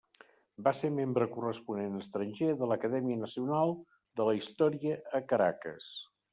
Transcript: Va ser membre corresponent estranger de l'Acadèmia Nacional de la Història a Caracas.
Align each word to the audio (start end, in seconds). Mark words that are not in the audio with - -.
Va 0.67 0.71
ser 0.77 0.89
membre 0.99 1.27
corresponent 1.35 1.99
estranger 1.99 2.49
de 2.63 2.71
l'Acadèmia 2.71 3.19
Nacional 3.21 3.77
de 4.21 4.29
la 4.31 4.37
Història 4.41 4.99
a 5.21 5.25
Caracas. 5.35 5.97